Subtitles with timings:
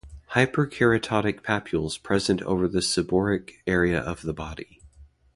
[0.31, 4.81] Hyperkeratotic papules present over the seborrheic area of the body.